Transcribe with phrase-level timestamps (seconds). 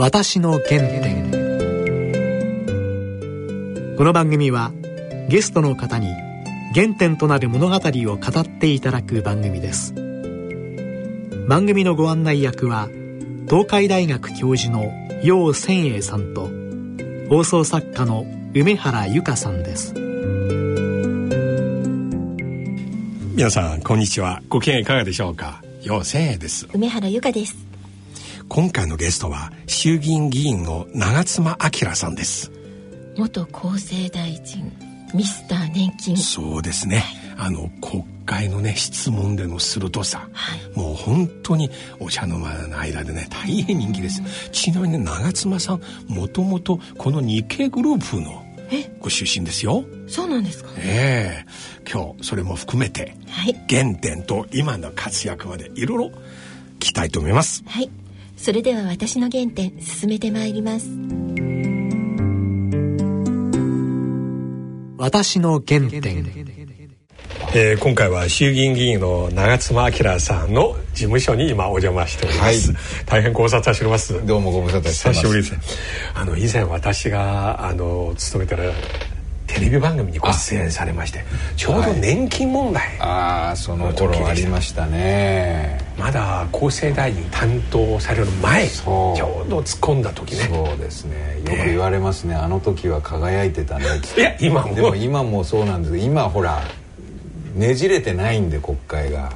[0.00, 1.28] 私の原点。
[3.96, 4.70] この番組は
[5.28, 6.14] ゲストの方に
[6.72, 7.80] 原点となる物語を
[8.16, 9.92] 語っていただく番組です。
[11.48, 12.88] 番組のご案内役は
[13.48, 14.92] 東海大学教授の
[15.24, 16.48] 楊千栄さんと
[17.28, 18.24] 放送作家の
[18.54, 19.94] 梅原由香さんです。
[23.34, 24.42] 皆さんこんにちは。
[24.48, 25.60] ご機嫌いかがでしょうか？
[25.82, 26.68] 楊千栄です。
[26.72, 27.67] 梅原由香です
[28.48, 32.50] 今回のゲストは衆議院議員の長妻昭さんです。
[33.16, 34.72] 元厚生大臣
[35.14, 36.16] ミスター年金。
[36.16, 37.04] そうですね、
[37.36, 41.70] あの国会のね質問での鋭さ、はい、もう本当に
[42.00, 48.44] お茶の間の間でね大変人気ですちなみにね長妻さんもともとこの日系グループの
[49.00, 49.84] ご出身ですよ。
[50.06, 50.70] そうなんですか？
[50.78, 51.90] ええ。
[51.90, 56.06] 今日それも含めて、はい、原点と今の活躍までいろいろ
[56.76, 57.62] 聞きたいと思います。
[57.66, 57.90] はい
[58.38, 60.88] それでは私の原点進めてまいります。
[64.96, 66.48] 私の原点。
[67.54, 74.26] えー、今回は衆議院議員の長妻昭さんの事務所に今お邪魔しております、はい、大変ご無沙汰しております。
[74.26, 75.20] どうもご無沙汰してます。
[75.20, 75.78] 久しぶりです。
[76.14, 78.72] あの以前私があの勤めてる
[79.48, 81.24] テレビ番組にご出演されまして
[81.56, 90.48] ちょうど年金問題、はい、ああその頃ありましたねまだ厚生大臣担当される前ちょうど突っ込んだ時ね。
[90.48, 91.40] そうですね。
[91.44, 93.84] よく言われますね、あの時は輝いてたね。
[94.16, 94.74] いや今も。
[94.74, 95.94] でも今もそうなんです。
[95.94, 96.62] けど今ほら
[97.54, 99.32] ねじれてないんで国会が。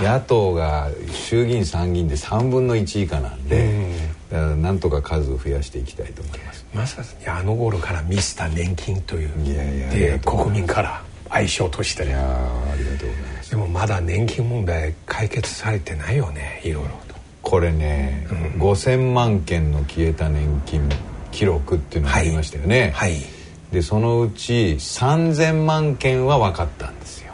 [0.00, 3.92] 野党が衆議院参議院で3分の1以下なんで、
[4.30, 6.66] だからなんとか数を増やしていきたいと思います。
[6.74, 9.30] まさにあの頃からミスター年金という。
[9.44, 17.14] いやいやで国民から愛称としていやありがとうございますでもまだ年金問題解決されてないよねいろいろと。
[17.40, 20.88] これね、うん、5,000万件の消えた年金
[21.30, 22.90] 記録っていうのがありましたよね。
[22.96, 23.22] はい、はい、
[23.70, 27.32] でそのうち3,000万件は分かったんですよ。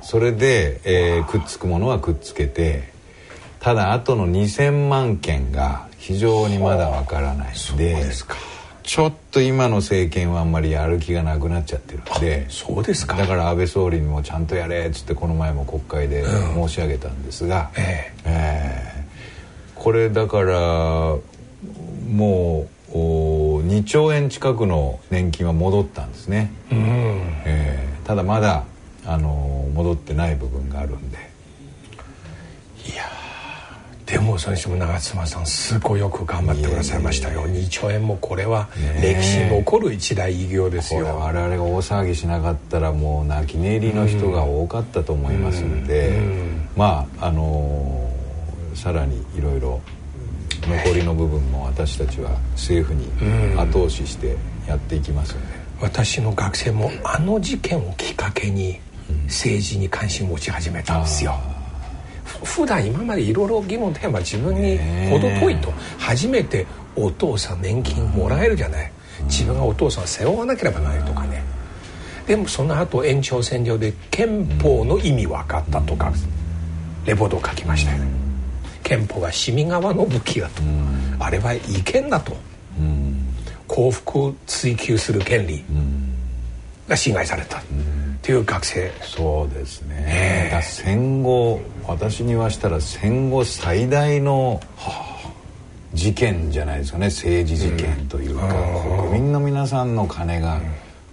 [0.00, 2.90] それで、えー、くっつくものはくっつけて
[3.60, 8.36] ただあとの2,000万件が非常にまだ分からないんでですか
[8.88, 13.18] ちょっと今の政権はあんまりやる気がなくなっちゃってるんでそうですか。
[13.18, 19.04] だから安倍総理にもちゃんとやれっつってこの前も国会で申し上げたんですが、うん、えー、え。
[19.76, 20.56] ー、これだから
[22.10, 22.96] もう
[23.60, 26.78] 2兆円近くの年金は戻ったんですね、うん、
[27.44, 28.64] えー、ただまだ
[29.04, 31.18] あの戻ってない部分があるんで
[32.86, 33.04] いや
[34.08, 37.46] でもそれにしても長妻さんすごいよく頑張ってくださいましたよ。
[37.46, 38.68] 2兆円もこれは
[39.02, 41.04] 歴史に残る一大偉業ですよ。
[41.18, 46.22] 我々が大騒ぎしなかったらもう泣き寝入りの人が多かったと思いますんで、
[46.74, 49.78] まああのー、さらにいろいろ
[50.62, 53.10] 残りの部分も私たちは政府に
[53.58, 54.36] 後押しして
[54.66, 55.46] やっていきますので、
[55.82, 58.80] 私の学生もあの事件をきっかけに
[59.24, 61.38] 政治に関心を持ち始めたんですよ。
[62.44, 64.78] 普段今までいろいろ議論テーマ自分に
[65.10, 66.66] 程遠いと初めて
[66.96, 68.92] お父さん年金もらえるじゃない。
[69.24, 71.42] 自分がお父さん背負わなければならないとかね。
[72.26, 76.12] でもその後延長線上で憲法の意味分かったとか
[77.06, 78.08] レポートを書きましたよね。
[78.82, 80.62] 憲法が市民側の武器だと
[81.18, 82.36] あれは違憲だと。
[83.66, 85.62] 幸福を追求する権利
[86.88, 87.62] が侵害された。
[88.28, 88.92] っていう学生。
[89.00, 90.54] そうですね、え。
[90.54, 94.60] ー、戦後私にはしたら戦後最大の
[95.94, 97.06] 事件じゃないですかね。
[97.06, 100.60] 政治事件というか、うん、国民の皆さんの金が、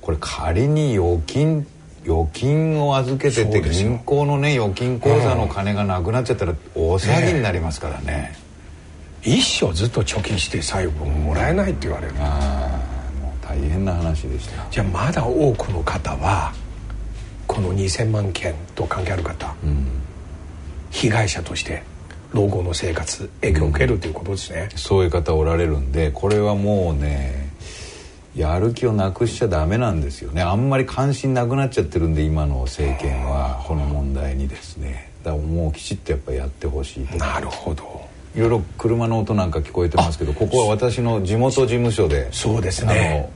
[0.01, 1.65] これ仮に預金
[2.03, 8.35] 預金を預けてて銀行のね預金口座の金がなくなっちゃったら大騒ぎになりますからね、
[9.23, 9.29] え。
[9.29, 12.13] ー、一生ずっと貯金して最後もらえないって言われる。
[12.19, 12.77] あ
[13.17, 14.67] あもう大変な話でした。
[14.69, 16.53] じゃあまだ多くの方は
[17.47, 19.88] この2,000万件と関係ある方、うん、
[20.91, 21.83] 被害者として
[22.33, 27.46] 老後の生活影響を受けるということですね、うん、そういう方おられるんでこれはもうね
[28.35, 30.41] やる気をなくしちゃダメなんですよね。
[30.41, 35.09] あんまり関心なくなっちゃってるんで今の政権はこの問題にですね。
[35.23, 38.05] だからもうきちっとやっぱやってほしいとなるほど。
[38.35, 43.31] いろいろ車の音なんか聞こえてますけどここは私の地元事務所でそうですね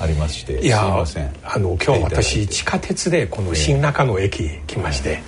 [0.00, 1.32] ありましていやすいません。
[1.44, 5.22] あの今日私地下鉄でこの新中野駅来まして、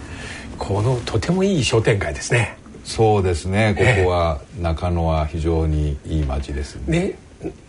[0.58, 2.56] このとてもいい商店街ですね。
[2.84, 3.74] そうですね。
[3.76, 7.16] ここは中野は非常にいい街ですね。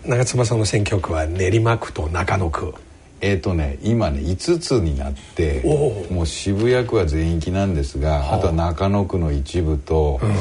[0.06, 2.74] 長妻さんの選挙区は練馬区と中野区。
[3.20, 8.40] えっ、ー、とね今ね5つになってもう渋谷区は全域なんですがあ。
[8.40, 10.34] とは中野区の一部と、うん、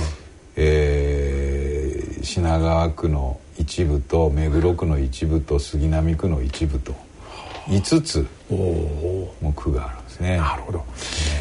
[0.56, 1.86] えー
[2.26, 6.94] 品川区の一部と目黒区の一部と杉並区の一部と
[7.66, 10.36] 5つも区があるんですね。
[10.36, 10.84] なるほど、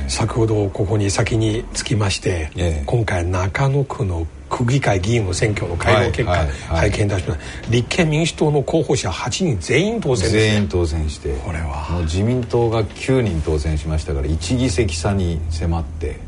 [0.08, 11.88] 先ほどここに先につきまして、えー、今回中野区の区議会議員の選挙の開票結果、拝見いたしました、立憲民主党の候補者8人全員当選ね、全員当選してこれは。
[11.92, 16.20] もう自民党が9人当選しましたから1議席差に迫って、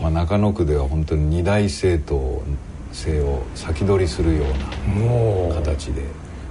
[0.00, 2.42] まあ、中野区では本当に二大政党
[2.94, 6.02] 制を先取りするような形で。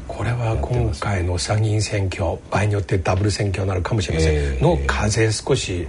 [0.07, 5.87] これは今回の参議院選挙場合によってダブル選挙になるかもしれません、えー、の風少し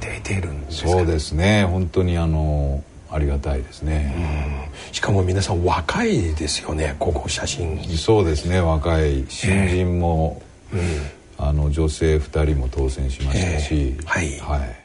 [0.00, 1.64] 出てるんですか、そうですね。
[1.64, 7.82] 本当にあのありがたいですね、しかも皆さん若いですよねここ写真。
[7.96, 8.60] そうですね。
[8.60, 14.76] 若い新人も、えーうん、あの女性2人も当選しましたし、えー、はい、はい、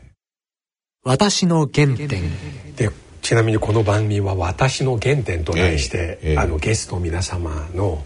[1.04, 2.08] 私の原点。
[2.76, 2.90] で
[3.24, 8.04] ちなみにこの番組は「私の原点」と題して、えーえー、あのゲストの皆様の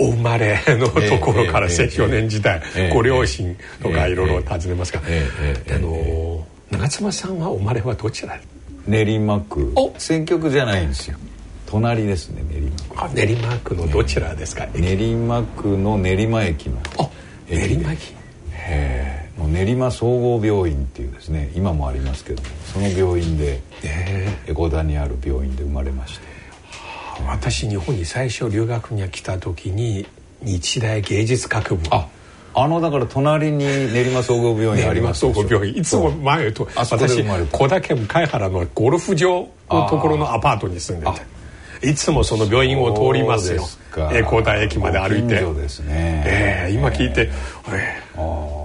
[0.00, 2.60] お生まれのところから青少年時代、
[2.92, 8.40] ご両親とかいろいろ尋ねますが、あの長妻さんはお生まれはどちら？
[8.88, 9.72] 練馬区。
[9.98, 11.16] 選挙区じゃないんですよ。
[11.66, 12.58] 隣ですね練
[12.90, 13.14] 馬区。
[13.14, 16.78] 練馬区のどちらですか、練馬区の練馬駅の。
[17.48, 18.14] 練馬駅。
[18.52, 18.99] へえ
[19.52, 26.40] 練馬総合病院っていうですね今もありますけどもその病院で江古田にある病院で生まれまして。
[27.26, 30.06] 私日本に最初留学に来た時に
[30.42, 31.82] 日大芸術学部。
[31.90, 32.08] あ
[32.52, 35.76] あのだから隣に練馬総合病院あります練馬総合病院。
[35.76, 41.40] いつも前と私小田県向原のゴルフ場のところのアパートに住んでて。
[41.82, 43.66] いつもその病院を通りますよ。
[44.12, 45.40] 江古田駅まで歩いて。
[45.40, 47.30] ですね、えー、今聞いて、
[47.68, 48.59] えー、ああそうですか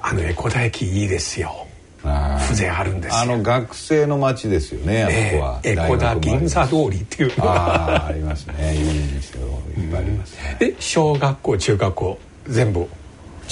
[0.00, 1.66] あの江古田駅いいですよ。
[2.02, 5.60] 風情あるんですあの学生の街ですよねあそこは。
[5.64, 8.76] 江古田銀座通りっていうのがありますね。
[8.76, 9.46] いいんですよ。
[9.76, 12.88] いっぱいあります、ね、で小学校中学校全部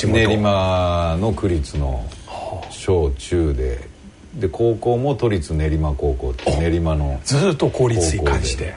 [0.06, 2.06] 練馬の区立の
[2.70, 3.92] 小中で。
[4.34, 8.74] で高校も都立練馬高校って練馬のずっと公立に関して。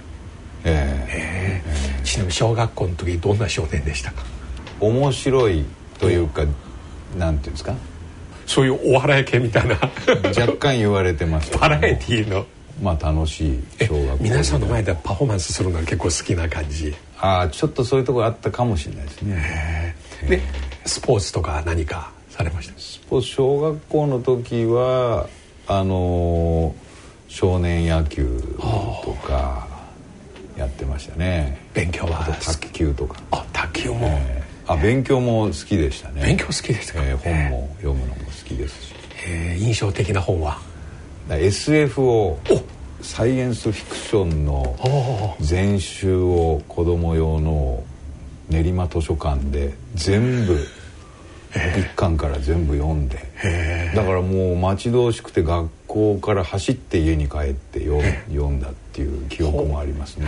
[0.64, 1.64] ええ。
[1.66, 4.24] えー、ちなみに小学校の時どんな少年でしたか？
[4.80, 5.66] 面白い
[6.00, 6.46] というか、
[7.18, 7.74] なんていうんですか？
[8.46, 9.76] そういうお笑い系みたいな。
[10.38, 12.46] 若干言われてましたバラエティーの。
[12.82, 16.96] まあ楽しい小学校皆さんの前でパフォーマンスするのが結構好きな感じ。
[17.20, 19.96] ああちょっとそういうところあったかもしれないですね。
[20.30, 20.42] で
[20.86, 22.80] スポーツとか何かされました？
[22.80, 25.28] スポーツ小学校の時は
[25.66, 28.40] あのー、少年野球
[29.04, 29.68] とか
[30.56, 31.60] やってましたね。
[31.74, 33.20] 勉強は卓球とか。
[33.32, 36.22] あ卓球も、えーあ勉強も好きでしたね。
[36.24, 38.94] 勉強好きですか、えー、本も読むのも好きですし、
[39.28, 40.60] えー、印象的な本は
[41.30, 42.40] ？SF を
[43.02, 47.84] サイエンスフィクションの全集を子供用の
[48.50, 50.58] 練馬図書館で全部
[51.78, 53.18] 一巻から全部読んで。
[53.96, 60.28] だからもう待ち遠しくて学校から走って家に帰って読んだっていう記憶もありますね。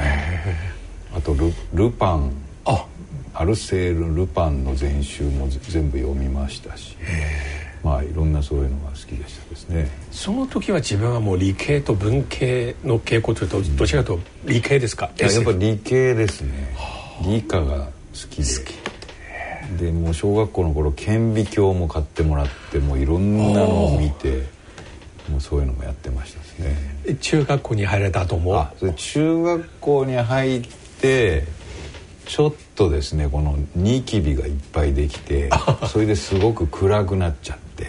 [1.13, 2.31] あとル「ルパン」
[2.65, 2.85] あ
[3.34, 6.98] アルセール・ルパンの全集も全部読みましたし
[7.84, 9.90] まあいろんなそういうのが好きでしたですね。
[10.12, 16.76] その時は自分はもう理系と文系の傾向というとどちらかというと理系ですか、うん、やっぱ理系ですね。
[17.24, 17.92] 理科が好
[18.30, 18.80] きで。
[19.78, 24.48] でもう小学校の頃顕微鏡も買ってもらってもういろんなのを見て
[25.30, 27.18] もうそういうのもやってましたですね。
[27.21, 28.68] 中学校に入られた後も？
[28.95, 30.62] 中学校に入っ
[31.00, 31.45] て
[32.30, 35.50] ちょっとですねこのニキビがいっぱいできて
[35.92, 37.88] それですごく暗くなっちゃって。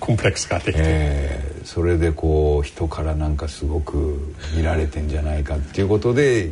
[0.00, 6.50] コンプレックスができて、えー、それでこう人からなんかすごく見られてんじゃないかっていうことで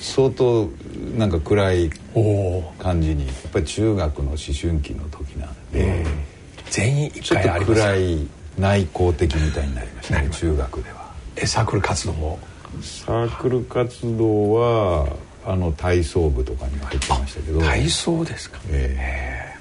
[0.00, 0.68] 相当
[1.16, 1.90] なんか暗い
[2.78, 6.04] 感じにやっぱり中学の思春期の時なんで、
[6.68, 8.26] 全員ちょっと暗い
[8.58, 11.10] 内向的みたいになりましたね中学では。
[11.36, 12.38] えサークル活動も
[12.82, 15.08] サークル活動は
[15.44, 17.60] あの体操部とかに入ってましたけど。
[17.60, 18.58] 体操ですか。
[18.70, 19.54] え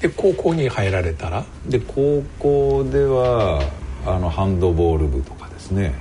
[0.00, 0.02] え。
[0.02, 1.44] で高校に入られたら？
[1.66, 3.62] で高校では
[4.06, 5.92] あのハンドボール部とかですね、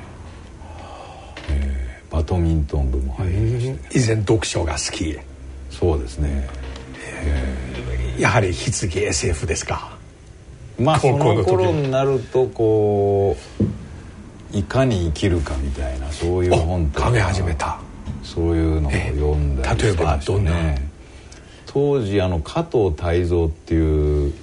[1.50, 5.18] えー、バドミントン部も入りまして以前読書が好き。
[5.72, 6.48] そうですね、
[7.16, 8.16] え。
[8.18, 9.98] ー、やはり棺 SF ですか？
[10.80, 13.36] まあその頃になるとこ
[14.54, 17.10] ういかに生きるかみたいなそういう本とか。
[17.10, 17.80] 考え始めた
[18.34, 20.90] そういうのを読んだりしてましたね。
[21.66, 24.34] 当時あの加藤泰造っていう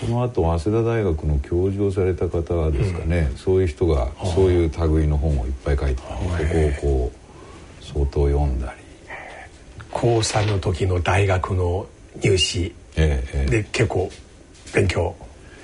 [0.00, 6.08] その後早稲田大学の教授をされた方ですかね、そういう人がそういう類の本をいっぱい書いてそ
[6.84, 8.86] こをこう相当読んだり。
[9.90, 11.86] 高3の時の大学の
[12.20, 13.50] 入試ええええ。
[13.50, 14.10] で結構
[14.74, 15.14] 勉強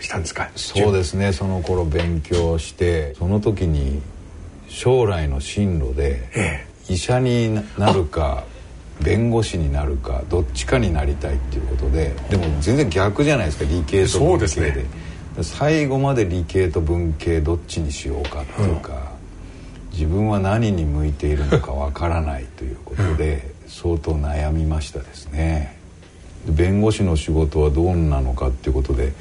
[0.00, 0.50] したんですか？
[0.56, 1.32] そうですね。
[1.32, 4.00] その頃勉強してその時に
[4.68, 8.44] 将来の進路でえ医者になるか
[9.02, 19.12] 弁護士になるかどっちかになりたいっていうことででも全然逆じゃないですか理系とそう文系でね最後まで理系と文系どっちにしようかっていうか、
[19.90, 25.78] 自分は何に向いているのかわからないということで、相当悩みましたですね。
[26.44, 29.12] で弁護士の仕事はどうなのかっていうことで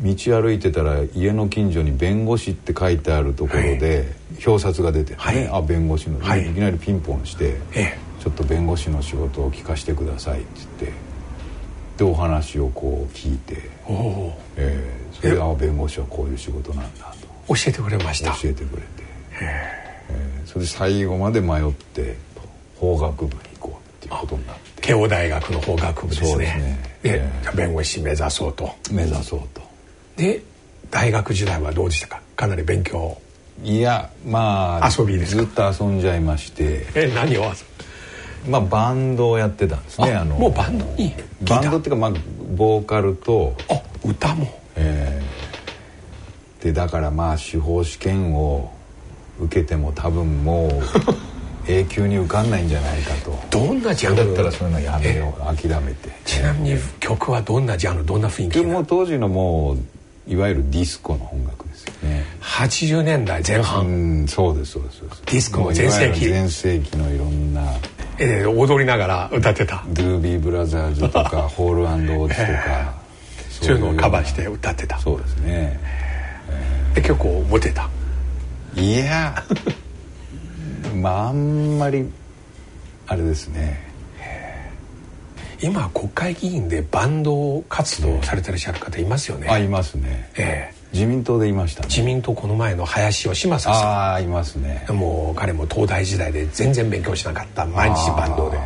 [0.00, 4.12] 道歩いてたら家の近所に弁護士って書いてあるところで
[4.46, 5.48] 表札が出てね、はい。
[5.48, 6.50] あ弁護士の、はい。
[6.50, 10.48] い、きなりピンポンして、えちょっと弁護士の仕事を聞かせてくださいって
[10.80, 10.98] 言って
[11.98, 17.06] でお話をこう聞いて、おおえーそれであ弁護士はこういう仕事なんだ
[17.46, 17.54] と。
[17.54, 18.30] 教えてくれました。
[18.32, 18.88] 教えてくれて、
[19.40, 22.16] えーそれで最後まで迷って
[22.76, 24.82] 法学部に行こうっていうことになって。
[24.82, 26.28] 慶応大学の法学部ですね。
[26.30, 26.98] そうですね。
[27.02, 28.70] でええじゃあ弁護士目指そうと。
[28.92, 29.67] 目指そうと。
[30.18, 30.42] で
[30.90, 32.20] 大学時代はどうでしたか？
[32.36, 33.16] かなり勉強。
[33.64, 35.42] いやまあ遊びですか？
[35.42, 36.86] ずっと遊んじゃいまして。
[36.94, 37.44] え何を
[38.48, 41.12] まあバンドをやってたんですねあもうバンドに？
[41.42, 42.12] バンドっていうかまあ
[42.56, 44.46] ボーカルとあ歌も？
[44.76, 48.72] えーでだからまあ司法試験を
[49.38, 50.70] 受けても多分もう
[51.70, 53.38] 永久に受かんないんじゃないかと。
[53.50, 54.26] どんなジャンル？
[54.26, 56.08] だったらそういうのやめよう諦めて。
[56.24, 58.04] ちなみに曲はどんなジャンル？
[58.06, 59.78] どんな雰囲気でもう当時のもう
[60.28, 62.24] いわゆるディスコの音楽ですよね。
[62.42, 65.22] 80年代前う半、んそうですそうですそうです。
[65.26, 66.26] ディスコの全盛期。
[66.26, 67.62] 全盛期のいろんな
[68.18, 69.84] えー踊りながら歌ってた。
[69.88, 72.98] ドゥービーブラザーズとか ホールオーツとか。
[73.50, 74.98] そういうのをカバーして歌ってた。
[74.98, 75.80] そうですね。
[76.94, 77.88] で結構モテた。
[78.76, 79.42] いや
[80.94, 82.08] まああんまり
[83.06, 83.87] あれですね
[85.60, 90.30] 今国会議員でバンド活動されてらっしゃる方いますよね、あいますね。
[90.36, 90.78] ええ。
[90.92, 91.88] 自民党でいましたね。
[91.88, 94.86] 自民党この前の林芳正さああいますね。
[94.90, 97.66] んもう彼も東大時代で全然勉強しなかった。
[97.66, 98.58] 毎日バンドで。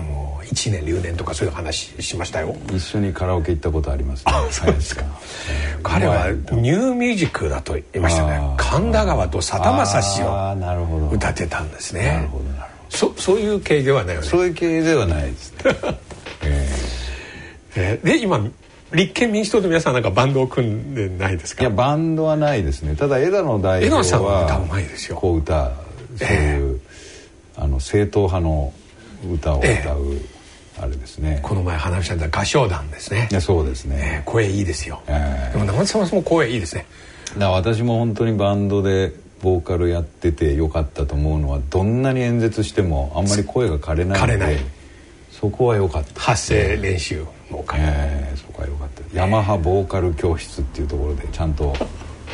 [0.00, 2.56] もう1年留年とかそういう話しましたよ。
[2.74, 4.32] 一緒にカラオケ行ったことありますね。
[4.50, 5.04] そうですか。
[5.50, 8.54] えー彼はニューミュージックだと言いましたね。
[8.58, 12.04] 神田川とさだまさしああを歌ってたんですね。
[12.04, 12.44] なるほど
[12.90, 14.26] そそういう系ではないよね。
[14.26, 15.58] どそういう系ではないですね。
[16.44, 16.68] え
[17.76, 18.00] え。
[18.02, 18.40] ーで今
[18.92, 21.60] 立憲民主党の皆さんなんかバンドを組んでないですか？
[21.62, 22.96] ーいやバンドはないですね。
[22.96, 25.16] ただ枝野代表枝野さんは歌うはまいですよ。
[25.16, 25.72] こう歌
[26.18, 26.80] そういう、
[27.56, 28.72] あの正統派の
[29.32, 30.20] 歌を歌う、え
[30.82, 31.38] あれですね。
[31.42, 33.28] この前話した合唱団ですね。
[33.40, 35.00] そうですえーね、声いいですよ。
[35.06, 36.86] えでも長澤さんも声いいですね。
[37.38, 44.56] だ私も本当にバンドでボーカルやっててよかったと思うのはどんなに演説してもあんまり声が枯れないので枯れない。
[45.30, 46.20] そこは良かった。
[46.20, 49.16] 発声練習もかええそこは良かった。
[49.16, 51.74] ヤマハボーカル教室っていうところでちゃんと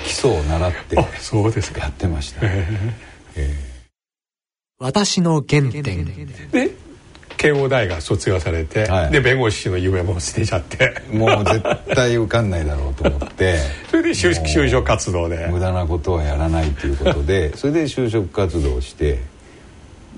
[0.05, 1.81] 基礎を習ってあそうですか。
[1.81, 2.67] やってました、え。
[4.79, 5.83] 私の原点。
[6.51, 6.86] で
[7.37, 9.11] 慶応大学卒業されて、はい。
[9.11, 10.95] で弁護士の夢も捨てちゃって。
[11.11, 11.63] えもう絶
[11.95, 13.59] 対受かんないだろうと思って。
[13.91, 15.47] それで就就職活動で。
[15.51, 19.21] 無駄なことはやらないということで それで就職活動をして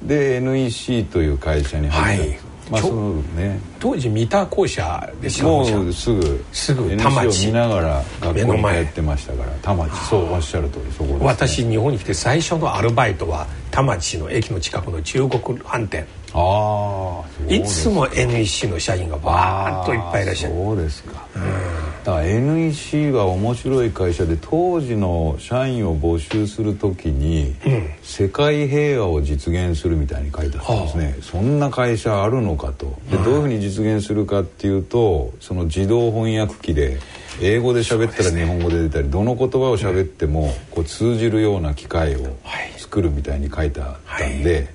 [0.03, 2.49] で NEC という会社に入ったんです、はい。
[2.71, 3.61] まあそのね。
[3.81, 7.45] 当時三田校舎でしもょうすぐすぐ田町。
[7.45, 9.91] を見ながら学校に通ってましたから田町。
[10.09, 20.55] そうおっしゃる通りそこね、私日本に来て最初のアルバイトは田町の駅の近くの中国飯店あいつも NEC の社員がバーッといっぱいいらっしゃる。
[20.55, 21.27] そうですか、
[22.05, 27.55] だから NEC は面白い会社で当時の社員を募集するときに、
[28.03, 32.99] 世界平和を実現するみたいに書いてあったんですね、そんな会社あるのかと。
[33.11, 36.99] でどういうふうに実現するかっていうとその自動翻訳機で
[37.41, 42.69] 英語で喋ったら日本語で出たり、どの言葉を喋ってもこう通じるような機械をはい。
[42.77, 44.67] 作るみたいに書いてあったんで、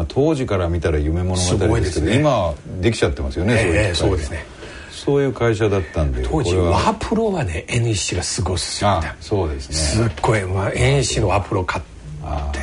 [0.00, 1.42] まあ、当時から見たら夢物語
[1.78, 2.16] でけど、ね。
[2.16, 4.46] 今はできちゃってますよね、そういうええそうですね。
[4.90, 9.76] そういう会社だったんで当時ワプロはね NEC がすごいっすよあそうですね。
[9.76, 11.82] すっごい、まあ、NEC のワプロ買
[12.22, 12.60] あって。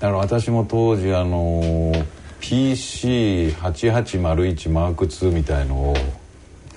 [0.00, 1.94] だから私も当時あの
[2.40, 5.96] PC8801 マーク2みたいのを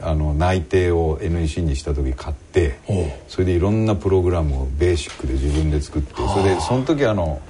[0.01, 2.77] あの内定を NEC にした時買って
[3.27, 7.41] それでいろんなプログラムをベーシックで自分で作ってそれでその時あの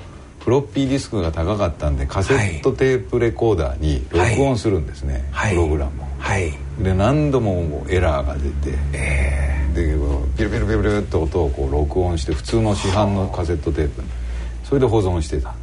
[0.50, 5.51] フロッピーディスクが高かったんでカセットテープレコーダーに録音するんですね、はい。
[5.51, 6.06] プログラムを。
[6.18, 6.51] はい。
[6.79, 8.75] で何度もエラーが出て、
[9.75, 9.96] で
[10.36, 14.08] ピルピルピルピルって音をこう録音して普通の市販のカセットテープに。
[14.63, 15.53] それで保存してた。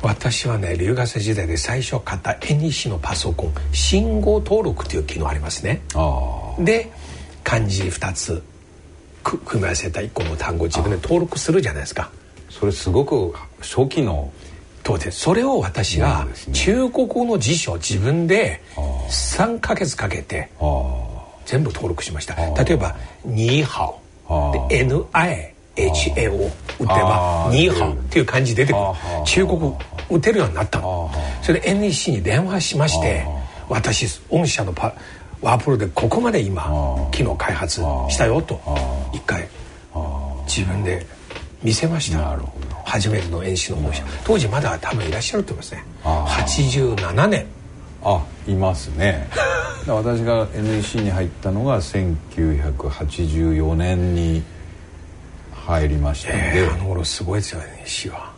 [0.00, 5.82] 私はね留学生時代で最初買った NEC のパソコン信号登録という機能ありますね。
[5.94, 6.90] あで
[7.44, 8.42] 漢字2つ
[9.22, 12.10] く組み合わせた1個の単語を自分で登録するじゃないですか
[12.50, 14.32] それすごく初期の
[14.82, 16.54] 当然それを私そうがですね。
[16.54, 20.50] 中国語の辞書を自分であー3ヶ月かけて
[21.46, 22.34] 全部登録しました。
[22.34, 23.84] ー例えば「ニーハ
[24.28, 28.84] オ」で NIHA を打てば「あーニーハオ」っていう漢字出てくる。
[29.24, 29.78] 中国語
[30.10, 31.10] 打てるようになったの。
[31.14, 33.26] あそれで NEC に電話しまして
[33.68, 34.92] 私御社のパ
[35.40, 38.60] ワープロでここまで今ー機能開発したよと
[39.12, 39.46] 一回
[40.46, 41.06] 自分で
[41.62, 42.18] 見せました。
[42.18, 42.76] なるほど。
[42.84, 45.84] 初めての演習の本社当時まだ多分いらっしゃると思いますね。
[46.04, 47.46] あ87年。
[48.02, 49.28] あいますね。
[49.86, 54.42] 私が NEC に入ったのが1984年に
[55.52, 58.30] 入りましたので、えーあの頃すごいですよね西は。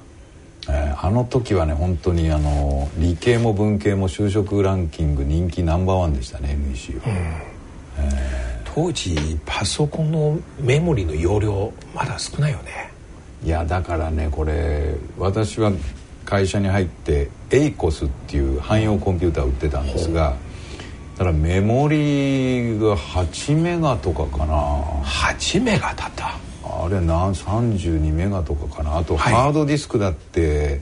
[0.69, 7.03] えーあの時はね本当にあの理系も文系も就職ランキング人気ナンバーワンでしたね NEC は、
[8.65, 12.92] 当時パソコンのメモリの容量まだ少ないよね
[13.45, 15.73] いやだからねこれ私は
[16.25, 20.37] 会社に入ってエイコスっていう汎用コンピューターを売ってたんですが
[21.17, 24.55] ただメモリが8メガとかかな。
[25.05, 26.37] 8メガだった。
[26.65, 28.97] あれなん32メガとかかな。
[28.97, 29.33] あとはい。
[29.35, 30.81] ハードディスクだって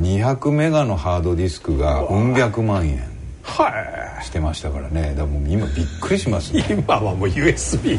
[0.00, 3.02] 200メガのハードディスクがうん百万円
[3.42, 5.10] はしてましたからね。
[5.10, 6.66] だからもう今びっくりしますいね。
[6.70, 7.98] 今はもう USB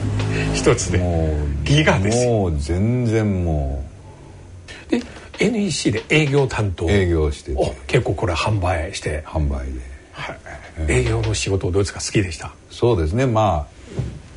[0.53, 0.97] 一つで。
[0.97, 2.31] もうギガですよ。
[2.31, 3.83] もう全然も
[4.89, 5.01] で
[5.39, 6.85] NEC で営業担当。
[6.85, 9.79] う営業しておて結構これ販売して、販売で。
[10.11, 10.39] はい。
[10.91, 11.99] 営業の仕事どうですか？
[11.99, 12.51] 好きでした？
[12.69, 13.25] そうですね。
[13.25, 13.67] ま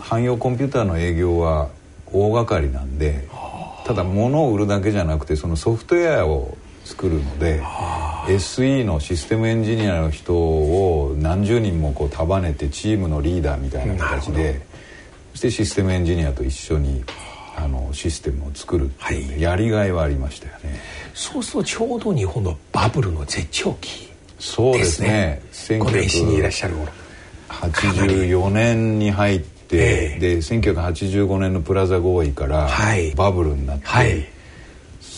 [0.00, 1.70] あ汎用コンピューターの営業は
[2.06, 3.26] 大掛かりなんで
[3.86, 7.62] ただ物を売るだけじゃなくてそのソフトウェアを作るので
[8.26, 14.60] SE のシステムエンジニアの人を何十人もこう束ねてチームのリーダーみたいな形なで
[15.32, 17.04] そしてシステムエンジニアと一緒に
[17.64, 19.42] あのシステムを作るっていうね、はい。
[19.42, 20.80] やりがいはありましたよね。
[21.14, 25.40] そうするとちょうど日本のバブルの絶頂期そうですね。
[25.78, 26.92] この NEC にいらっしゃる頃。
[27.48, 30.18] 84年に入って、ええ。
[30.18, 33.12] で1985年のプラザ合意からはい。
[33.12, 34.26] バブルになって、はい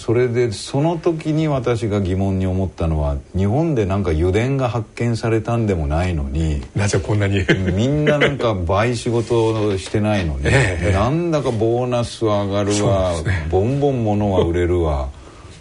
[0.04, 7.42] それでその時に私が疑問に思ったのは日本でなんか油田が発見されたんでもないのになぜこんなに？
[7.72, 13.48] みんななんか倍仕事をしてないのに、ええなんだかボーナスは上がるわ、ね。
[13.50, 15.08] ボンボン物は売れるわ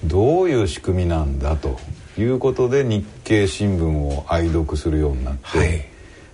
[0.04, 1.80] どういう仕組みなんだと
[2.18, 5.70] いうことで日経新聞を愛読するようになって、はい。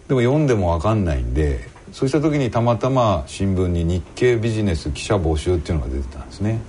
[0.07, 1.59] でも読んでも分かんないんで
[1.91, 6.59] そうした時にたまたま新聞に日経ビジネス記者募集っていうのが出てたんですね。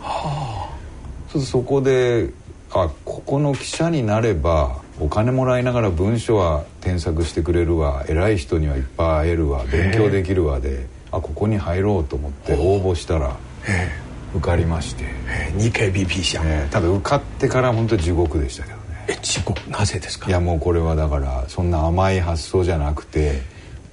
[1.32, 2.30] そうそこで
[2.72, 8.04] あここの記者になればお金もらいながら文書は添削してくれるわ。
[8.08, 9.64] 偉い人にはいっぱい会えるわ。
[9.64, 10.86] 勉強できるわで。
[11.12, 13.90] あここに入ろうと思って応募したらえ。
[14.36, 15.52] 受かりまして、え。
[15.58, 18.82] 日経 BP 社、えーただ受かってから本当に地獄でしたけどね。
[19.08, 19.68] え地獄？
[19.70, 20.28] なぜですか？
[20.28, 23.42] いやもうこれはだからそんな甘い発想じゃなくて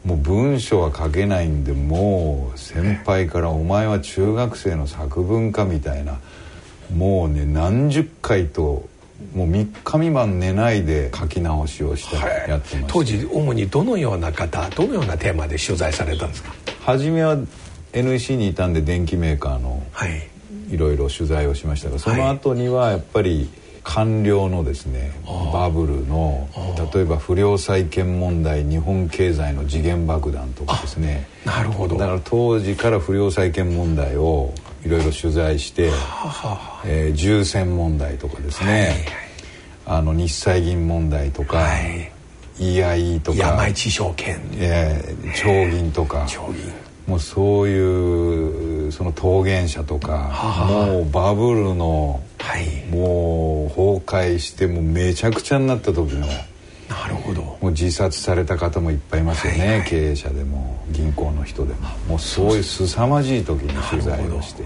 [0.06, 6.20] もう文章は書けないんでもう先輩から「お前は中学生の作文家」みたいな
[6.96, 8.88] もうね何十回と
[9.34, 16.54] もう3日未満寝ないで書き直しをしたはいやってました当時主にどのような方どのようなテーマで取材されたんですか？
[16.82, 17.38] 初めは
[17.94, 20.28] NEC にいたんで電機メーカーのはい。
[20.70, 23.50] いろいろ取材をしましたがその後にはやっぱり
[23.84, 25.14] 官僚のですね
[25.54, 26.50] バブルの
[26.94, 31.26] 例えば不良債権問題日本経済の時限爆弾とかですね。
[31.46, 31.98] なるほど。
[31.98, 34.54] だから当時から不良債権問題を
[34.88, 35.92] いろいろ取材して、
[36.86, 39.06] えー銃戦問題とかですね、
[39.86, 42.12] あの日債銀問題とか、はい。
[42.58, 44.40] EIE とか山一証券。
[44.54, 46.72] えー長銀とか長銀。
[47.06, 52.86] もうそういうその桃源者とかもうバブルのはい。
[52.90, 56.28] もう崩壊してもうめちゃくちゃになった時の
[57.04, 57.42] なるほど。
[57.42, 59.90] もう自殺された方もいっぱいいますよね、はいはい。
[59.90, 61.80] 経営者でも銀行の人でも。
[62.08, 62.52] もうそう。
[62.54, 64.64] いう凄まじい時に取材をして。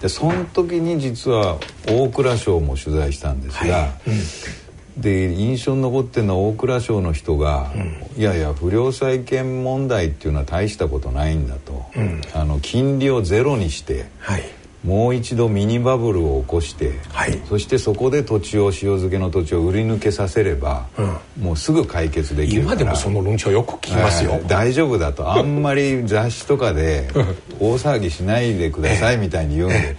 [0.00, 4.10] でその時に実は大蔵省も取材したんですが、はい。
[4.10, 5.02] うん。
[5.02, 7.72] で印象に残ってるのは大蔵省の人が、
[8.18, 11.86] いやいや不良債権問題っていうのは大したことないんだと、
[12.34, 14.42] あの金利をゼロにしてはい
[14.84, 17.40] もう一度ミニバブルを起こして、はい。
[17.48, 20.86] そしてそこで土地を塩漬けの土地を売り抜けさせれば、
[21.40, 25.32] もうすぐ解決できる今でもその論調よく聞きますよ、えー大丈夫だと。
[25.32, 27.08] あんまり雑誌とかで
[27.60, 29.96] 大騒ぎしないでくださいみたいに言うんで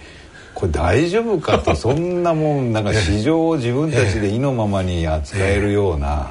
[0.54, 6.30] これ大丈夫かとそんなもんなんか市場を自分たちで意のままに扱えるような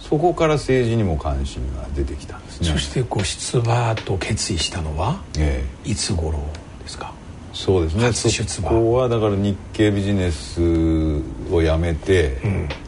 [0.00, 2.70] そこから政治にも関心が出てきたんですね。
[2.70, 5.90] そしてご出馬と決意したのはええ。
[5.90, 6.40] いつ頃？
[7.62, 8.12] そうですね。
[8.12, 10.60] そこはだから日経ビジネス
[11.52, 12.38] を辞めて、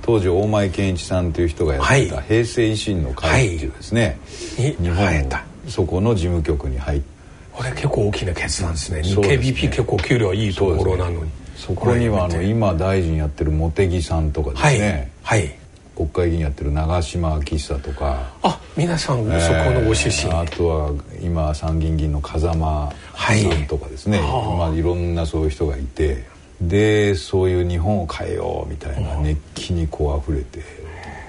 [0.03, 2.25] 当時大前健一さんという人がやってたはい。
[2.25, 4.19] 平成維新の会っていうですね、
[4.59, 5.31] に日本
[5.69, 7.15] そこの事務局に入って
[7.55, 9.03] これ結構大きな決断ですね。
[9.03, 11.31] 日経 BP 結構給料いいところなのに。
[11.57, 15.55] そこにはあの今大臣やってる茂木さんとかですはい、ね、はい
[15.97, 18.33] 国会議員やってる長嶋昭久とか。
[18.43, 26.33] あ皆さんそこのご出身、えーあとは今参議院議員の風間さんとかですね、はいまあ、いろんなそういう人がいて。
[26.61, 30.63] でそういう日本を変えようみたいな熱気にこう溢れて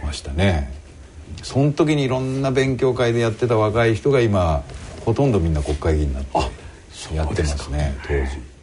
[0.04, 0.72] ましたね。
[1.42, 4.64] その時にいろんな勉強会でやってた若い人が今
[5.04, 8.56] ほとんどみんな国会議員になってやってますね当時。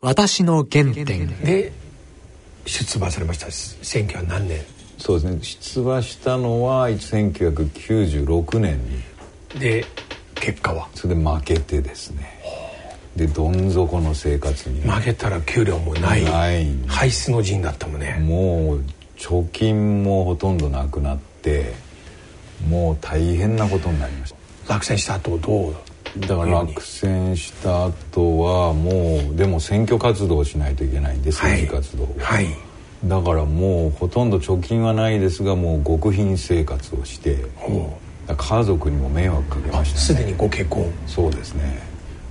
[0.00, 1.04] 私の原点。
[1.42, 1.72] で
[2.68, 3.50] 出馬されました。
[3.50, 4.60] 選挙は何年？
[4.98, 5.38] そうですね。
[5.42, 9.02] 出馬したのは1996年に
[9.58, 9.84] で
[10.34, 10.88] 結果は？
[10.94, 12.38] それで負けてですね。
[13.16, 14.82] でどん底の生活に。
[14.82, 16.24] 負けたら給料もない。
[16.24, 16.66] ない。
[16.86, 18.16] 排出の陣だったもんね。
[18.20, 18.84] もう
[19.16, 21.74] 貯金もほとんどなくなって
[22.68, 24.34] もう大変なことになりまし
[24.68, 25.74] 落選した後どう？
[25.74, 25.87] た
[26.20, 32.46] だから落選した後はもうでも選挙活動をしないといけないんで政治活動を、はい。
[33.04, 37.36] だからもうほとんど貯金はないですがもう極貧生活をして
[38.26, 40.00] 家族にも迷惑かけましたね。
[40.00, 40.92] すでにご結婚。
[41.06, 41.80] そうですね。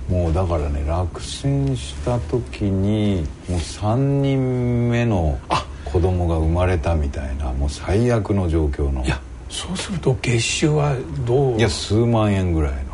[0.08, 5.38] もうだからね落選した時にもう3人目の
[5.84, 9.04] 子供が生まれたみたいなもう最悪の状況の。
[9.04, 9.20] いや
[9.50, 10.94] そうすると月収は
[11.26, 11.58] どう？
[11.58, 12.87] いや数万円ぐらいの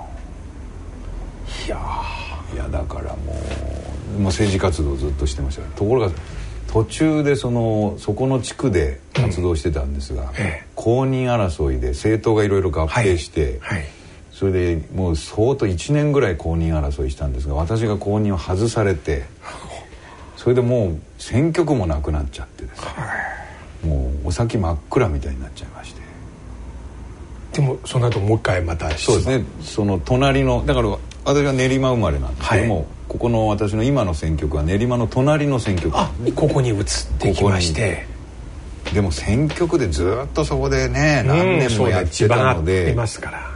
[1.66, 1.78] いや
[2.52, 3.32] いやだからも
[4.16, 6.10] うもう政治活動をずっとしてましたところが
[6.68, 10.66] 途中でそのそこの地区で活動してたんですが、ええ。
[10.74, 13.84] 公認争いで政党がいろいろ合併して、はい。
[14.32, 19.22] それでもう相当1年ぐらい公認争いしたんですが私が公認を外されて
[20.36, 22.88] それでもう選挙区もなくなっちゃってですね。
[23.84, 26.02] もうお先真っ暗みたいになっちゃいまして。
[27.52, 29.44] でもその後もう一回またそうですね。
[29.62, 32.84] その隣のだから私は練馬生まれなんですけども、はい。
[33.08, 36.84] ここの私の今の選挙区は練馬の隣の選挙区あここに移っ
[37.18, 38.06] てきまして。
[38.92, 43.50] でも選挙区でずっとそこでね何年もやってたのあで、りますから。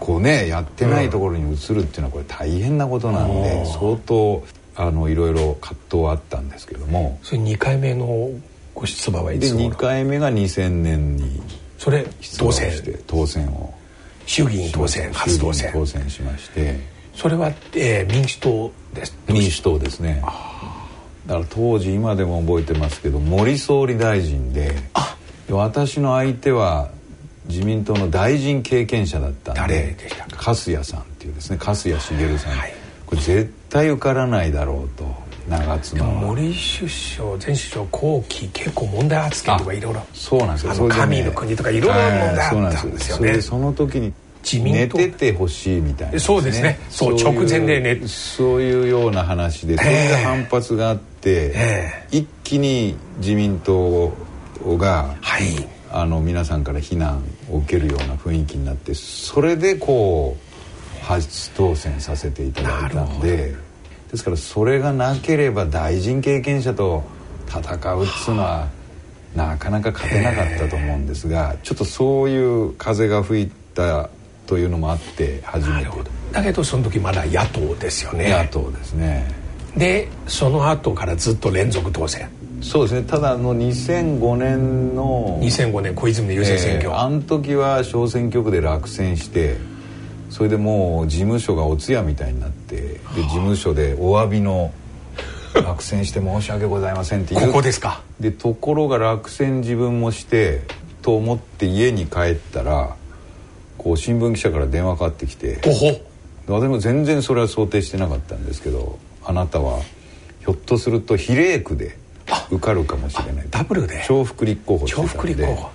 [0.00, 4.42] こうねやってないところに移るっていうのはこれ大変なことなんで、相当
[4.74, 7.18] あのいろいろ葛藤はあったんですけども。
[7.22, 8.30] それ2回目の
[8.74, 11.42] ご出馬はいで2つ頃回目が2000年に
[11.78, 12.06] それ
[12.38, 13.74] 当選して当選を
[14.26, 15.70] 衆議院当選初当選。
[15.72, 16.78] 当選しまして。
[17.14, 19.16] それは、えー民主党です。
[19.28, 20.22] 民主党ですね。
[21.26, 24.74] だから当時今でも覚えてますけど森総理大臣で
[25.46, 26.90] で私の相手は
[27.46, 30.36] 自民党の大臣経験者だったん誰ででしたか？
[30.52, 32.72] 粕谷さんっていうですね粕谷茂さん、はい。
[33.06, 35.04] これ絶対受からないだろうと
[35.48, 40.02] 長で妻森首相前首相後期結構問題発言とかいろいろ。
[40.14, 40.88] そうなんですよ。
[40.88, 42.00] 神の国とかいろいろ問
[42.36, 43.22] 題あったんですよね。
[43.22, 44.98] それでその時に自民党。
[44.98, 46.78] 寝ててほしいみたいな、そうですね。
[46.90, 48.06] そうい直前でね。
[48.06, 54.12] そういうような話でそれで反発があって、え一気に自民党
[54.78, 55.68] がはい。
[55.94, 63.54] あの皆さんから非難を受けるような雰囲気になってそれでこう初当選させていただいたんで
[64.12, 67.02] ですからそれがなければ大臣経験者と
[67.48, 68.68] 戦うっつうのは
[69.34, 74.10] なかなか勝てなかったと思うんですがちょっとそういう風が吹いた
[74.46, 75.90] というのもあって初めて。
[76.32, 78.30] だけどその時まだ野党ですよね。
[78.30, 79.26] 野党ですね。
[79.76, 82.28] でその後からずっと連続当選。
[82.60, 83.02] そうですね。
[83.02, 89.56] ただあの2005年の2005年小泉の優先選挙、えーあの時は小選挙区で落選して
[90.32, 94.72] それでもう事務所がお通夜みたいになってで事務所でお詫びの
[95.54, 97.46] 落選して申し訳ございませんっていう。
[97.48, 98.02] ここですか？
[98.18, 100.62] でところが落選自分もして
[101.02, 102.96] と思って家に帰ったら
[103.76, 105.60] こう新聞記者から電話かかってきて
[106.46, 109.80] 私も全然それは想定してなかったんですけどあなたは
[110.40, 111.98] ひょっとすると比例区で
[112.50, 113.46] 受かるかもしれない。
[113.50, 114.02] ダブルで？
[114.08, 115.70] 重複立候補してたんで重複立候補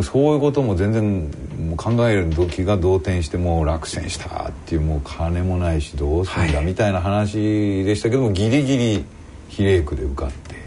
[0.00, 1.30] そういうことも全然
[1.68, 9.04] もう考える時が動転してもう落選したっていうもう金もないしどうすんだみたいな話でしたけども、ギリギリ
[9.48, 10.62] 比例区で受かって。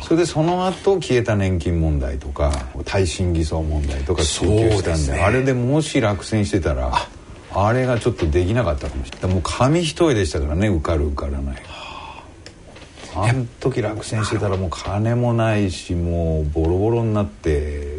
[0.00, 2.52] それでその後消えた年金問題とか
[2.84, 6.92] 耐震偽装問題とか追及したんで、ね、あれでもし落選してたら
[7.54, 9.32] あれがちょっとできなかったかもしれない。
[9.32, 11.62] もう紙一重でしたからね受かる受からない。
[13.16, 17.93] あの時落選してたらもう金もないしもうボロボロになって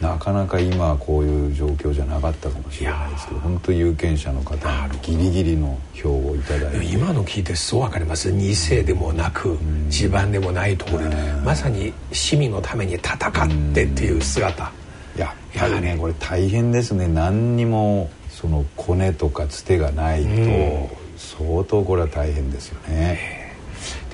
[0.00, 6.84] なかなか今こういう状況じゃなかったかもしれないですけど本当有権者の方にギリギリの票をいただいて。
[6.86, 8.30] 今の聞いてそう分かります。
[8.30, 9.58] 二世でもなく
[9.88, 14.70] 地盤でもないところでまさに市民のために戦ってっていう姿。
[15.16, 15.34] や
[15.66, 17.08] っぱりねこれ大変ですね。
[17.08, 23.48] 何にもそのコネとかつてがないと相当これは大変ですよね。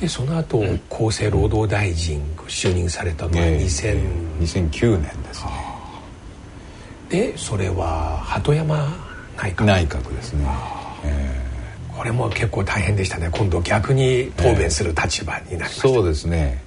[0.01, 5.74] でその後、厚生労働大臣就任されたのは2000、2009年ですね
[7.15, 8.89] でそれは鳩山
[9.37, 9.65] 内閣。
[9.65, 10.45] 内閣ですね、
[11.05, 13.29] えー、これも結構大変でしたね。
[13.31, 16.61] 今度逆に答弁する立場になりました、えー、そうですね。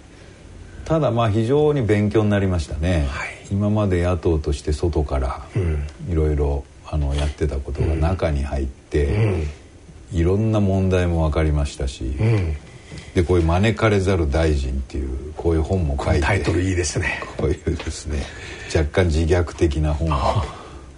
[0.86, 5.46] ただまあ非常に勉強になりましたね、はい、今まで野党として外から
[6.10, 6.64] いろいろ
[7.18, 9.48] やってたことが中に入って、うん、
[10.14, 12.56] いろんな問題も分かりましたし、うん。
[13.16, 16.22] でこういう「招かれざる大臣」っていうこういう本も書いて。
[16.22, 17.22] タイトルいいですね。
[17.36, 18.24] こういうですね
[18.76, 20.44] 若干自虐的な本を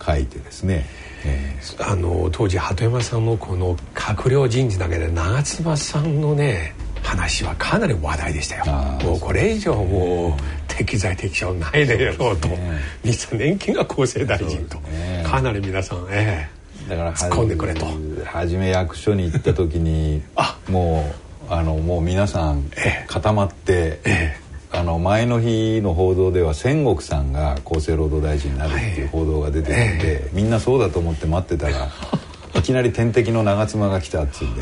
[0.03, 0.85] 書いてですね。
[1.25, 8.65] えー、あの当時鳩山さんのこの閣僚人事だけで長妻さんのね話はかなり話題でしたよ。
[9.03, 16.49] もうこれ以上もう適材適所ないでやろうと、ね、年金が厚生大臣と、ね、かなり皆さんえ
[16.87, 16.89] え。
[16.89, 17.85] だから突っ込んでくれと。
[18.25, 20.21] 初め役所に行った時に
[20.69, 21.05] も
[21.49, 22.69] うあのもう皆さん
[23.07, 24.37] 固まって、ええ、
[24.71, 31.89] あの前の日の報道では千石さんが厚生労働大臣になるっていう報道が出てたんで、え、みんなそうだと思って待ってたら
[32.55, 34.61] いきなり天敵の長妻が来たっつうんで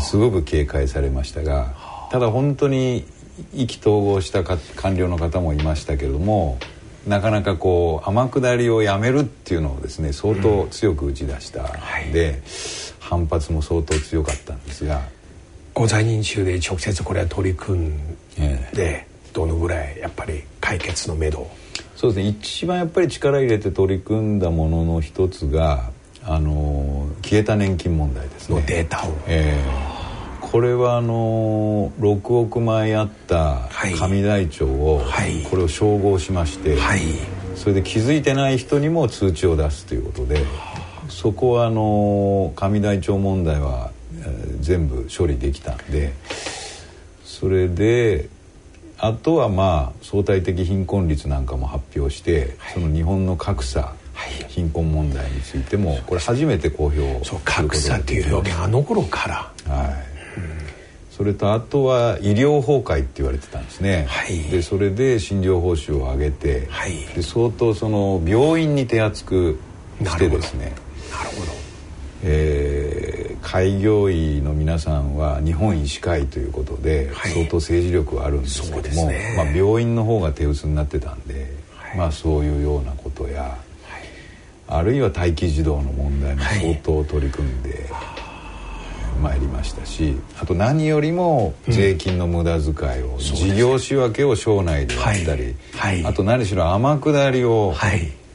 [0.00, 1.74] すごく警戒されましたが
[2.10, 3.04] ただ本当に
[3.54, 6.58] 意気投合した官僚の方もいましたけれども
[7.06, 12.32] なかなかこう天下りをやめるっていうのをですね相当強く打ち出したんで、うん。
[12.32, 12.42] はい、
[13.00, 15.00] 反発も相当強かったんですが。
[15.72, 21.50] ご在任中で直接これは取り組んで、どのぐらいやっぱり解決のめど
[21.96, 22.28] そうですね。
[22.30, 25.90] 一番やっぱり力入れて取り組んだものの一つが
[26.24, 28.58] あの消えた年金問題ですね。
[28.58, 37.00] のデータを、えー、これはあの6億枚あった紙台帳を、はい、これを照合しまして、はい、
[37.54, 40.42] それで気づいてない人にも通知を出すということで
[41.10, 43.90] そこはあの紙台帳問題は
[44.60, 46.14] 全部処理できたんで
[47.40, 48.28] それで
[48.98, 53.94] あとはまあ相対的貧困率なんかも発表して、はい、その日本の格差、は
[54.26, 59.26] い、貧困問題についてもこれ初めて公表そう格差っていう表現あの頃か
[59.66, 59.96] ら、はい、うん、
[61.10, 69.58] それとあとは医療崩壊って言われてたんですね、はい、でそれで診療報酬を上げて、はい、で相当その病院に手厚く
[70.04, 70.74] してですね。
[71.10, 71.59] なるほど
[72.22, 83.58] えー、開業医の皆さんは日本医師会ということで、相当政治力はあるんですけども、ね、まあ、病院の方が手薄になってたんで、はい、まあ、そういうようなことや、はい、
[84.68, 87.88] あるいは待機児童の問題も相当取り組んで
[89.20, 95.54] まいりましたし、あと何よりも税金の無駄遣いを、うん、事業仕分けを省内でやったり、
[96.04, 97.74] あと何しろ天下りを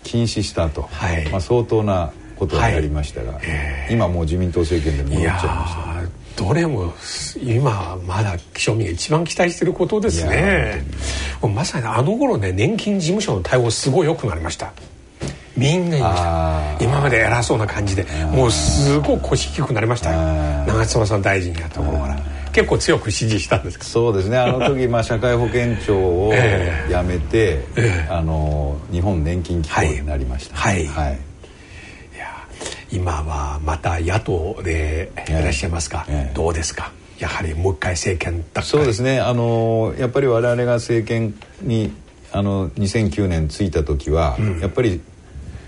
[0.04, 0.89] 禁止したと、
[1.32, 3.41] まあ、相当なことをやりましたが、はい。
[3.45, 6.43] えー、今もう自民党政権で戻っちゃいました。
[6.43, 6.93] どれも
[7.41, 10.84] 今まだ庶民が一番期待してることですね。
[11.41, 14.74] まさにあの頃ね年金事務所の対応すごい良くなりました。
[15.56, 16.84] みんな言いました。
[16.84, 20.12] 今まで偉そうな感じでもうすごい腰低くなりました。
[20.12, 20.17] よ
[20.67, 22.19] 長妻さん大臣やった頃から。
[22.52, 23.86] 結構強く支持したんですか？
[23.86, 26.34] そうですねあの時 まあ社会保険庁を
[26.89, 31.19] 辞めて、えー、あの日本年金機構になりました、はい、はい、はい
[32.91, 36.91] 今はまた野党でいらっしゃいますか、ええ、どうですか？
[37.19, 39.19] やはりもう一回政権そうですね。
[39.19, 41.93] あのやっぱり我々が政権に
[42.32, 44.99] あの2009年ついた時は、うん、やっぱり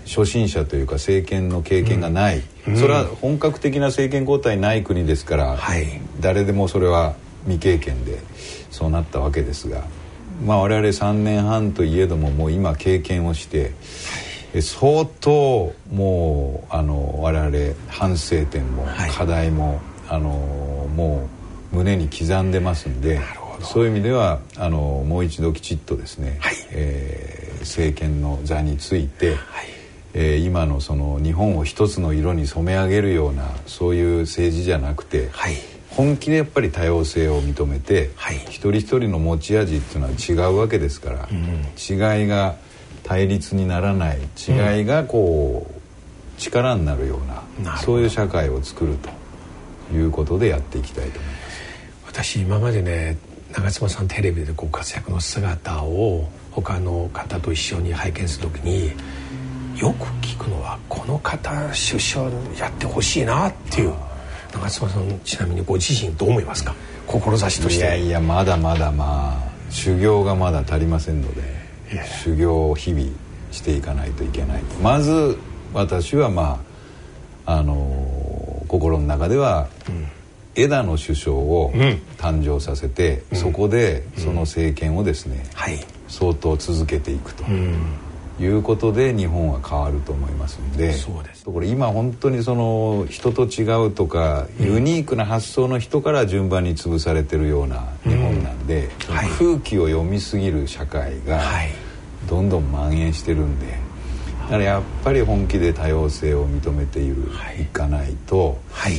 [0.06, 8.18] 初心者というか政権の経験がない、うん、それは本格的な政権交代ない国ですから、はい、誰でもそれは未経験で
[8.70, 9.84] そうなったわけですが、
[10.44, 13.72] まあ、我々3年半といえどももう今経験をして、はい
[14.60, 21.28] 相当もうあの我々反省点も課題も、はい、あのも
[21.72, 23.20] う胸に刻んでますんで
[23.62, 29.38] そういう意味ではあのもう一度きちっとですね、はい、えー、政権の座について、はい。
[30.14, 35.54] えー今のその日本を一つの色に染め上げるようなそういう政治じゃなくて、はい。
[35.90, 38.36] 本気でやっぱり多様性を認めて、はい。
[38.36, 42.56] 一人一人の持ち味っていうのは違うわけですから、違いが
[43.08, 47.18] 対立にならない違いがこう、力になるよ
[47.58, 51.62] うなそういう社会を作るということでやっていきたいと思います。
[52.06, 53.16] 私今までね
[53.52, 58.92] 長妻さんテレビでご活躍の姿を他の方と一緒に拝見する時に
[59.80, 63.94] よく聞くのはこの方首相やってほしいなっていう
[64.52, 66.74] 長妻さんちなみにご自身どう思いますか
[67.06, 69.48] 志としていやいやまだまだまあ。
[69.70, 71.57] 修行がまだ足りませんので
[72.22, 73.10] 修行を日々
[73.50, 75.38] していかないといけないまず
[75.72, 76.60] 私はま
[77.46, 79.68] ああの心の中では、
[80.54, 81.74] 枝野首相をん。
[82.18, 85.78] 誕生させて、そこでその政権をですね、はい。
[86.08, 87.44] 相当続けていくと。
[87.44, 87.74] うん。
[88.40, 90.92] いうことで日本は変わると思いますんで。
[90.92, 91.44] そうです。
[91.44, 98.27] これ今本当にその人と違うとか、ユニークな発想の人から順番に潰されてるような日本
[98.68, 99.30] で、はい。
[99.30, 101.70] 空気を読みすぎる社会がはい。
[102.28, 103.66] どんどん蔓延してるんで
[104.42, 107.62] だからやっぱり本気で多様性を認めている、はい。
[107.62, 108.94] い、かないとはい。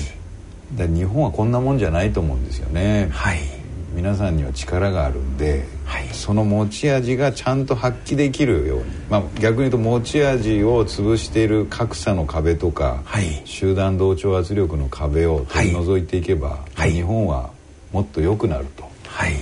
[0.75, 3.09] だ日本はこんなもんじゃないと思うんですよね。
[3.11, 3.39] はい。
[3.93, 6.07] 皆さんには力があるんで、はい。
[6.11, 13.41] その持ち味がちゃんと発揮できるように、まあ、逆に言うと持ち味を潰している格差の壁とか、はい。
[13.45, 16.91] 集団同調圧力の壁を取り除いていけば、はい。
[16.91, 17.49] 日本は
[17.91, 18.89] もっと良くなると。
[19.19, 19.33] はい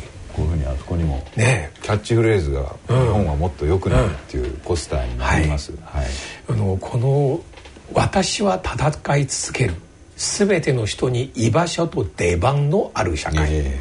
[0.87, 3.13] こにも、ねキャッチフレーズが「日うん。
[3.13, 5.71] 本はもっと良くなる」っていうポスターになります。
[5.83, 6.05] はい。
[6.49, 7.39] あのこの
[7.93, 9.75] 「私は戦い続ける」
[10.17, 13.79] 全ての人に居場所と出番のある社会、え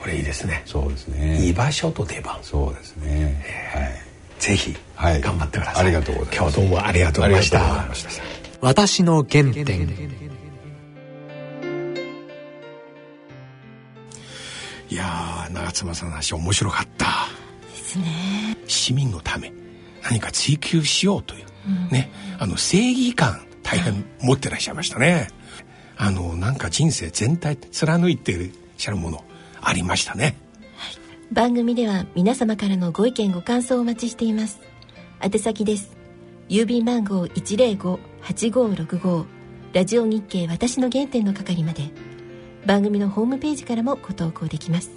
[0.00, 0.62] これいいですね。
[0.66, 1.38] そうですね。
[1.42, 2.36] 居場所と出番。
[2.42, 3.42] そうですね、
[3.74, 3.92] はい。
[4.38, 5.20] ぜひはい。
[5.22, 6.36] 頑張ってください、ありがとうございます。
[6.36, 7.58] 今日はどうもありがとうございました。
[7.58, 8.22] ありがとうございました。
[8.60, 9.64] 私の原点
[14.90, 17.06] いやー長妻さんの話面白かった。
[17.70, 18.56] ですね。
[18.66, 19.52] 市民のため
[20.02, 25.28] 何か追求しようという、ねあの正義感大変持ってらっしゃいましたね。
[25.96, 29.24] あのなんか人生全体貫いていらっしゃるもの
[29.60, 30.36] ありましたね。
[31.32, 34.60] 番組では皆様からのご意見ご感想をお待ちしています。
[35.22, 35.96] 宛先です。
[36.48, 39.26] 郵便番号105-8565
[39.74, 41.90] ラジオ日経私の原点の係まで
[42.68, 44.90] 番組のホームページからもご投稿できます。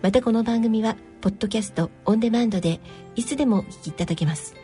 [0.00, 2.78] またこの番組はポッドキャストオンデマンドで
[3.16, 4.54] いつでもお聞きいただけます。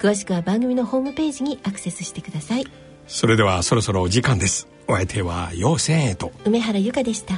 [0.00, 2.64] 詳しくは番組のホームページにアクセスしてください。
[3.06, 4.66] それではそろそろお時間です。
[4.88, 6.32] お相手は陽線へと。
[6.44, 7.36] 梅原由香でした